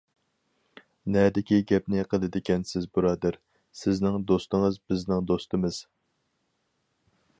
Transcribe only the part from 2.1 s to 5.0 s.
قىلىدىكەنسىز بۇرادەر، سىزنىڭ دوستىڭىز